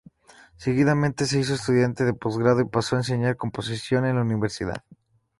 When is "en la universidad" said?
4.07-4.83